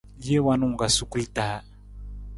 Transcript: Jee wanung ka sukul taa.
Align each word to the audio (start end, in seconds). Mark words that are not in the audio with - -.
Jee 0.23 0.41
wanung 0.45 0.75
ka 0.79 0.87
sukul 0.97 1.23
taa. 1.35 1.57